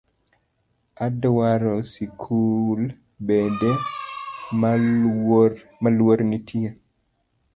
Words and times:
Adwaro 1.05 1.73
sikul 1.91 2.81
bende 3.27 3.69
maluor 5.89 6.19
nitie 6.29 6.69